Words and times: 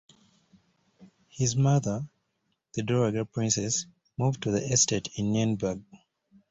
His 1.29 1.55
mother, 1.55 2.07
the 2.73 2.81
dowager 2.81 3.23
princess, 3.23 3.85
moved 4.17 4.41
to 4.41 4.51
her 4.53 4.57
estate 4.73 5.09
in 5.13 5.27
Nienburg. 5.31 5.83